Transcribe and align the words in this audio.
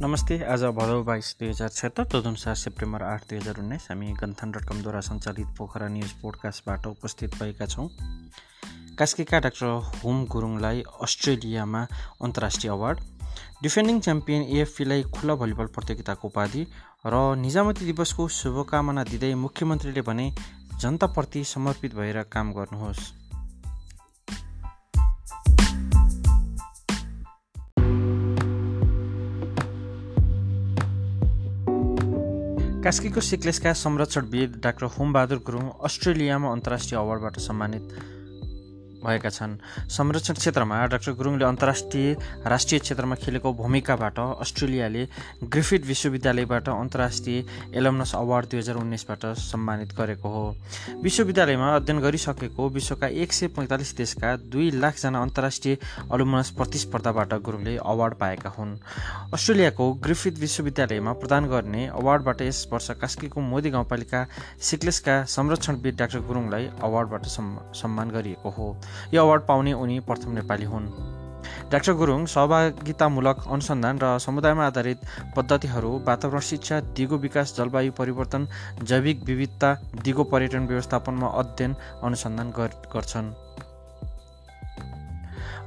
नमस्ते 0.00 0.36
आज 0.46 0.62
भदौ 0.78 1.02
बाइस 1.02 1.34
दुई 1.38 1.48
हजार 1.48 1.68
छत्तर 1.68 2.04
तदनुसार 2.04 2.54
सेप्टेम्बर 2.54 3.02
आठ 3.02 3.22
दुई 3.30 3.38
हजार 3.38 3.56
उन्नाइस 3.58 3.86
हामी 3.90 4.12
गन्थन 4.20 4.50
डट 4.52 4.64
कमद्वारा 4.64 5.00
सञ्चालित 5.00 5.46
पोखरा 5.58 5.88
न्युज 5.88 6.12
पोडकास्टबाट 6.20 6.86
उपस्थित 6.86 7.34
भएका 7.34 7.66
छौँ। 7.66 7.88
कास्कीका 8.98 9.38
डाक्टर 9.40 9.66
होम 10.04 10.24
गुरुङलाई 10.30 10.82
अस्ट्रेलियामा 11.02 11.82
अन्तर्राष्ट्रिय 12.22 12.72
अवार्ड 12.72 13.00
डिफेन्डिङ 13.62 14.00
च्याम्पियन 14.00 14.42
एएफपीलाई 14.54 15.02
खुल्ला 15.10 15.34
भलिबल 15.34 15.66
प्रतियोगिताको 15.74 16.28
उपाधि 16.28 16.66
र 17.06 17.24
निजामती 17.42 17.84
दिवसको 17.84 18.28
शुभकामना 18.38 19.04
दिँदै 19.04 19.34
मुख्यमन्त्रीले 19.46 20.02
भने 20.06 20.32
जनताप्रति 20.78 21.44
समर्पित 21.54 21.94
भएर 21.96 22.22
काम 22.32 22.52
गर्नुहोस्। 22.54 23.02
कास्कीको 32.82 33.20
सिक्लेसका 33.20 33.72
संरक्षणविद 33.74 34.60
डाक्टर 34.64 34.86
होमबहादुर 34.96 35.38
गुरुङ 35.46 35.64
अस्ट्रेलियामा 35.86 36.50
अन्तर्राष्ट्रिय 36.52 36.98
अवार्डबाट 36.98 37.38
सम्मानित 37.46 37.94
भएका 38.98 39.30
छन्। 39.30 39.56
संरक्षण 39.88 40.34
क्षेत्रमा 40.34 40.76
डाक्टर 40.86 41.12
गुरुङले 41.14 41.44
अन्तर्राष्ट्रिय 41.44 42.12
राष्ट्रिय 42.46 42.80
क्षेत्रमा 42.80 43.14
खेलेको 43.14 43.52
भूमिकाबाट 43.54 44.18
अस्ट्रेलियाले 44.18 45.06
ग्रिफिथ 45.44 45.86
विश्वविद्यालयबाट 45.86 46.68
अन्तर्राष्ट्रिय 46.68 47.44
एलमनस 47.74 48.14
अवार्ड 48.14 48.46
दुई 48.50 48.58
हजार 48.60 48.76
उन्नाइसबाट 48.76 49.26
सम्मानित 49.38 49.94
गरेको 49.98 50.28
हो। 50.28 50.44
विश्वविद्यालयमा 51.02 51.74
अध्ययन 51.76 52.00
गरिसकेको 52.00 52.68
विश्वका 52.68 53.06
एक 53.06 53.32
सय 53.32 53.46
पैँतालिस 53.56 53.96
देशका 53.96 54.34
दुई 54.48 54.70
लाखजना 54.72 55.22
अन्तर्राष्ट्रिय 55.22 55.76
अलुमनस 56.12 56.50
प्रतिस्पर्धाबाट 56.58 57.34
गुरुङले 57.40 57.76
अवार्ड 57.76 58.14
पाएका 58.14 58.50
हुन्। 58.50 58.76
अस्ट्रेलियाको 59.34 59.92
ग्रिफिथ 60.04 60.38
विश्वविद्यालयमा 60.40 61.12
प्रदान 61.14 61.46
गर्ने 61.46 61.86
अवार्डबाट 61.88 62.42
यस 62.42 62.66
वर्ष 62.72 62.90
कास्कीको 63.00 63.40
मोदी 63.40 63.70
गाउँपालिका 63.70 64.26
सिक्लेसका 64.60 65.22
संरक्षणविद 65.28 65.96
डाक्टर 65.96 66.20
गुरुङलाई 66.28 66.68
अवार्डबाट 66.82 67.26
सम्मान 67.76 68.10
गरिएको 68.10 68.50
हो। 68.50 68.68
यो 69.14 69.22
अवार्ड 69.22 69.42
पाउने 69.42 69.72
उनी 69.72 70.00
प्रथम 70.00 70.32
नेपाली 70.32 70.64
हुन्। 70.64 70.88
डाक्टर 71.70 71.92
गुरुङ 71.92 72.26
सहभागितामूलक 72.26 73.44
अनुसन्धान 73.48 73.98
र 74.02 74.18
समुदायमा 74.18 74.66
आधारित 74.66 74.98
पद्धतिहरू 75.36 75.90
वातावरण 76.06 76.40
शिक्षा 76.40 76.80
दिगो 76.96 77.16
विकास 77.16 77.54
जलवायु 77.56 77.92
परिवर्तन 77.92 78.48
जैविक 78.82 79.24
विविधता 79.24 79.74
दिगो 80.02 80.24
पर्यटन 80.24 80.66
व्यवस्थापनमा 80.66 81.28
अध्ययन 81.40 81.76
अनुसन्धान 82.02 82.50
गर्छन्। 82.94 83.47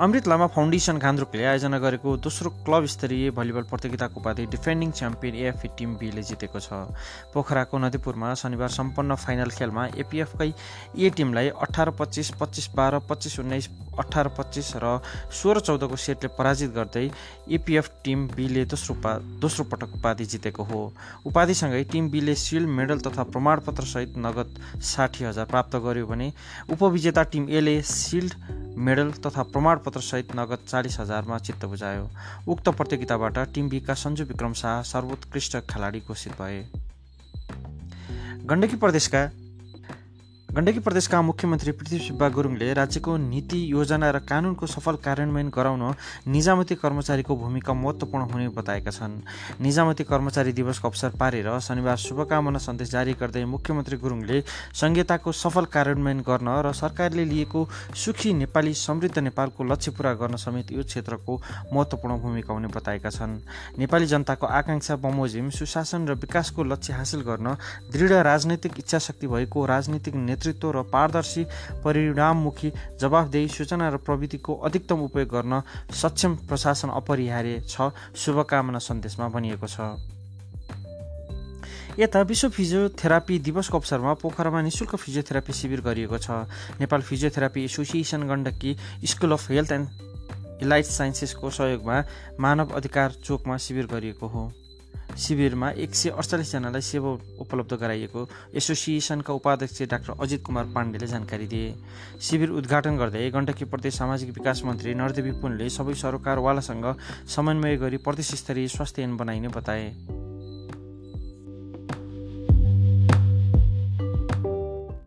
अमृत 0.00 0.28
लामा 0.28 0.46
फाउन्डेसन 0.48 0.96
गान्द्रुकले 0.96 1.44
आयोजना 1.44 1.78
गरेको 1.78 2.16
दोस्रो 2.24 2.50
क्लब 2.64 2.84
स्तरीय 2.88 3.30
भलिबल 3.36 3.62
प्रतियोगिताको 3.68 4.20
उपाधि 4.20 4.46
डिफेन्डिङ 4.48 4.90
च्याम्पियन 4.96 5.34
एएफई 5.36 5.68
टिम 5.76 5.94
बीले 6.00 6.22
जितेको 6.24 6.56
छ। 6.56 6.88
पोखराको 7.36 7.78
नदीपुरमा 7.78 8.32
शनिबार 8.40 8.68
सम्पन्न 8.72 9.14
फाइनल 9.20 9.50
खेलमा 9.52 9.84
एपिएफकै 10.00 10.48
ए 10.96 11.10
टिमलाई 11.12 11.48
अठार 11.60 11.90
पच्चिस 12.00 12.30
पच्चिस 12.40 12.70
बाह्र 12.72 12.98
पच्चिस 13.10 13.38
उन्नाइस 13.40 13.68
अठार 13.98 14.28
पच्चिस 14.28 14.72
र 14.76 15.00
सोह्र 15.32 15.60
चौधको 15.60 15.96
सेटले 15.96 16.28
पराजित 16.38 16.70
गर्दै 16.70 17.10
एपिएफ 17.50 17.90
टिम 18.04 18.26
बीले 18.28 18.64
दोस्रो 18.64 18.94
पा 18.94 19.12
दोस्रो 19.40 19.64
पटक 19.64 19.94
उपाधि 19.94 20.24
जितेको 20.24 20.62
हो। 20.62 20.80
उपाधिसँगै 21.26 21.82
टिम 21.84 22.10
बीले 22.10 22.34
सिल्ड 22.34 22.68
मेडल 22.68 22.98
तथा 22.98 23.22
प्रमाणपत्रसहित 23.22 24.14
नगद 24.18 24.60
साठी 24.82 25.24
हजार 25.24 25.46
प्राप्त 25.46 25.76
गर्यो 25.76 26.06
भने 26.06 26.32
उपविजेता 26.70 27.22
टिम 27.22 27.48
एले 27.50 27.82
सिल्ड 27.82 28.34
मेडल 28.78 29.10
तथा 29.12 29.42
प्रमाणपत्रसहित 29.42 30.36
नगद 30.36 30.58
चालिस 30.68 31.00
हजारमा 31.00 31.38
चित्त 31.38 31.64
बुझायो। 31.64 32.08
उक्त 32.48 32.68
प्रतियोगिताबाट 32.68 33.38
टिम 33.54 33.68
बीका 33.68 33.94
सञ्जु 33.94 34.24
विक्रम 34.24 34.52
शाह 34.52 34.82
सर्वोत्कृष्ट 34.82 35.56
खेलाडी 35.70 36.00
घोषित 36.00 36.32
भए। 36.32 36.64
गण्डकी 38.46 38.76
प्रदेशका 38.76 39.24
गण्डकी 40.50 40.78
प्रदेशका 40.82 41.20
मुख्यमन्त्री 41.22 41.72
पृथ्वी 41.72 41.98
सुब्बा 42.00 42.28
गुरुङले 42.28 42.72
राज्यको 42.74 43.16
नीति 43.16 43.58
योजना 43.72 44.10
र 44.10 44.18
कानुनको 44.26 44.66
सफल 44.66 44.96
कार्यान्वयन 44.98 45.48
गराउन 45.54 45.82
निजामती 46.26 46.74
कर्मचारीको 46.74 47.36
भूमिका 47.36 47.72
महत्त्वपूर्ण 47.72 48.24
हुने 48.30 48.48
बताएका 48.58 48.90
छन्। 48.90 49.14
निजामती 49.62 50.04
कर्मचारी 50.04 50.52
दिवसको 50.52 50.88
अवसर 50.88 51.10
पारेर 51.14 51.48
शनिबार 51.60 51.96
शुभकामना 51.96 52.58
सन्देश 52.58 52.90
जारी 52.90 53.14
गर्दै 53.14 53.44
मुख्यमन्त्री 53.46 53.96
गुरुङले 54.02 54.40
संहिताको 54.74 55.32
सफल 55.32 55.64
कार्यान्वयन 55.70 56.20
गर्न 56.26 56.48
र 56.66 56.72
सरकारले 56.74 57.24
लिएको 57.30 57.60
सुखी 57.94 58.32
नेपाली 58.42 58.74
समृद्ध 58.74 59.18
नेपालको 59.20 59.64
लक्ष्य 59.70 59.90
पूरा 59.94 60.12
गर्न 60.18 60.36
समेत 60.36 60.72
यो 60.72 60.82
क्षेत्रको 60.82 61.40
महत्त्वपूर्ण 61.72 62.18
भूमिका 62.18 62.52
हुने 62.52 62.74
बताएका 62.74 63.10
छन्। 63.10 63.38
नेपाली 63.78 64.06
जनताको 64.08 64.46
आकाङ्क्षा 64.50 64.96
बमोजिम 64.98 65.50
सुशासन 65.54 66.10
र 66.10 66.18
विकासको 66.18 66.64
लक्ष्य 66.74 66.92
हासिल 66.98 67.22
गर्न 67.22 67.54
दृढ 67.94 68.12
राजनैतिक 68.26 68.78
इच्छाशक्ति 68.78 69.26
भएको 69.28 69.66
राजनीतिक 69.66 70.14
नेतृत्व 70.40 70.70
र 70.70 70.82
पारदर्शी 70.88 71.44
परिणाममुखी 71.84 72.72
जवाफदेही 73.00 73.48
सूचना 73.48 73.88
र 73.88 73.96
प्रविधिको 73.98 74.54
अधिकतम 74.64 75.00
उपयोग 75.04 75.28
गर्न 75.28 75.62
सक्षम 75.92 76.34
प्रशासन 76.48 76.88
अपरिहार्य 76.90 77.60
छ 77.68 77.92
शुभकामना 78.16 78.78
सन्देशमा 78.80 79.28
भनिएको 79.28 79.66
छ। 79.68 80.00
यता 81.98 82.20
विश्व 82.22 82.48
फिजियोथेरापी 82.48 83.38
दिवसको 83.38 83.78
अवसरमा 83.78 84.14
पोखरामा 84.14 84.60
निशुल्क 84.62 84.96
फिजियोथेरापी 84.96 85.52
शिविर 85.52 85.80
गरिएको 85.80 86.18
छ। 86.18 86.48
Nepal 86.80 87.00
physiotherapy 87.02 87.64
association 87.64 88.22
Gandaki 88.28 88.76
school 89.04 89.32
of 89.32 89.50
health 89.50 89.72
and 89.72 90.62
elite 90.62 90.86
साइन्सेसको 90.86 91.50
सहयोगमा 91.50 92.02
मानव 92.40 92.72
अधिकार 92.76 93.12
चोकमा 93.24 93.56
शिविर 93.56 93.86
गरिएको 93.92 94.26
हो। 94.28 94.52
शिविरमा 95.20 95.70
एक 95.76 95.94
सय 95.94 96.10
अडचालिसजनालाई 96.10 96.80
सेवा 96.80 97.10
उपलब्ध 97.40 97.74
गराइएको 97.74 98.20
एसोसिएसनका 98.54 99.32
उपाध्यक्ष 99.32 99.82
डाक्टर 99.82 100.12
अजित 100.20 100.42
कुमार 100.46 100.64
पाण्डेले 100.74 101.06
जानकारी 101.06 101.46
दिए। 101.46 101.74
शिविर 102.20 102.50
उद्घाटन 102.50 102.96
गर्दै 102.96 103.30
गण्डकी 103.30 103.64
प्रदेश 103.64 103.94
सामाजिक 103.94 104.30
विकास 104.30 104.62
मन्त्री 104.64 104.94
नरदेवी 104.94 105.32
पुनले 105.40 105.68
सबै 105.70 105.94
सरकारवालासँग 105.94 106.94
समन्वय 107.36 107.76
गरी 107.76 107.96
प्रदेश 107.96 108.34
स्तरीय 108.34 108.68
स्वास्थ्य 108.68 109.02
ऐन 109.02 109.16
बनाइने 109.16 109.48
बताए। 109.48 110.19